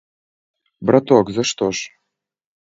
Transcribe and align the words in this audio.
Браток, 0.91 1.25
за 1.37 1.43
што 1.51 1.69
ж? 1.81 1.93